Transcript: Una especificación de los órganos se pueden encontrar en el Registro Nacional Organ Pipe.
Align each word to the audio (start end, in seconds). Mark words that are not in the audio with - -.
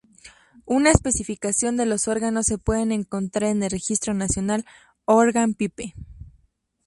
Una 0.65 0.89
especificación 0.89 1.77
de 1.77 1.85
los 1.85 2.07
órganos 2.07 2.47
se 2.47 2.57
pueden 2.57 2.91
encontrar 2.91 3.51
en 3.51 3.61
el 3.61 3.69
Registro 3.69 4.15
Nacional 4.15 4.65
Organ 5.05 5.53
Pipe. 5.53 5.93